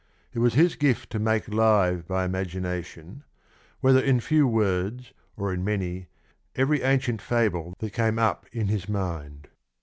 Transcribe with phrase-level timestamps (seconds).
[0.33, 3.23] It was his gift to make live by imagination,
[3.81, 6.07] whether in few words or in many,
[6.55, 9.47] every ancient fable that came up in his mind."